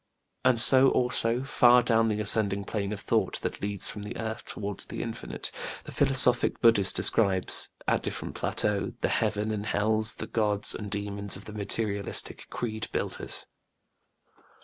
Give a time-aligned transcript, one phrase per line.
[0.43, 4.43] And so also, far down the ascending plane of thought that leads from the earth
[4.45, 5.51] towards the Infinite,
[5.83, 11.35] the philosophic BudĖĢdĖĢhist describes, at different plateaux, the heavens and hells, the gods and demons,
[11.37, 13.45] of the materialistic creed builders.